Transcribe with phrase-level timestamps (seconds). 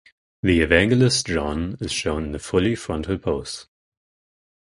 [0.41, 3.67] The Evangelist John is shown in a fully frontal pose.